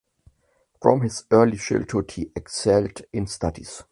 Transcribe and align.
From 0.81 1.01
his 1.01 1.25
early 1.29 1.57
childhood 1.57 2.09
he 2.09 2.31
excelled 2.35 3.03
in 3.13 3.27
studies. 3.27 3.83